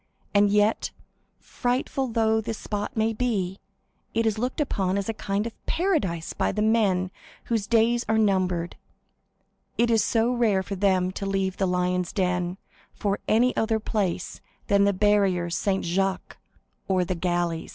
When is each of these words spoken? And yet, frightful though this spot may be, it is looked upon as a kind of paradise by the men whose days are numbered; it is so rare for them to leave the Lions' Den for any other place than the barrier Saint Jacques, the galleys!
And 0.33 0.49
yet, 0.49 0.89
frightful 1.39 2.07
though 2.07 2.41
this 2.41 2.57
spot 2.57 2.97
may 2.97 3.13
be, 3.13 3.59
it 4.15 4.25
is 4.25 4.39
looked 4.39 4.59
upon 4.59 4.97
as 4.97 5.07
a 5.07 5.13
kind 5.13 5.45
of 5.45 5.53
paradise 5.67 6.33
by 6.33 6.51
the 6.51 6.63
men 6.63 7.11
whose 7.43 7.67
days 7.67 8.03
are 8.09 8.17
numbered; 8.17 8.77
it 9.77 9.91
is 9.91 10.03
so 10.03 10.33
rare 10.33 10.63
for 10.63 10.73
them 10.73 11.11
to 11.11 11.27
leave 11.27 11.57
the 11.57 11.67
Lions' 11.67 12.13
Den 12.13 12.57
for 12.95 13.19
any 13.27 13.55
other 13.55 13.79
place 13.79 14.41
than 14.65 14.85
the 14.85 14.91
barrier 14.91 15.51
Saint 15.51 15.85
Jacques, 15.85 16.37
the 16.87 17.05
galleys! 17.13 17.69